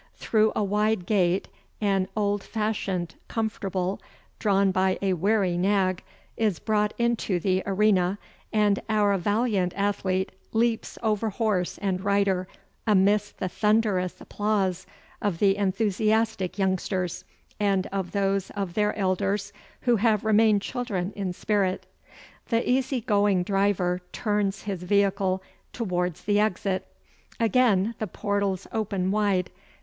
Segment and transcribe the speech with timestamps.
[0.15, 1.47] Through a wide gate
[1.79, 4.01] an old fashioned comfortable,
[4.39, 6.01] drawn by a weary nag,
[6.35, 8.17] is brought into the arena
[8.51, 12.47] and our valiant athlete leaps over horse and rider
[12.87, 14.87] amidst the thunderous applause
[15.21, 17.23] of the enthusiastic youngsters
[17.59, 21.85] and of those of their elders who have remained children in spirit.
[22.47, 25.43] The easy going driver turns his vehicle
[25.73, 26.87] towards the exit.
[27.39, 29.51] Again the portals open wide.